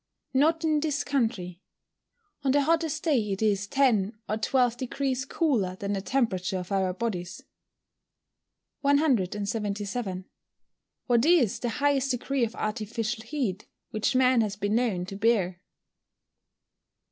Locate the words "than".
5.75-5.93